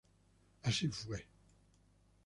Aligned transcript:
Así 0.63 0.87
fue. 0.87 1.27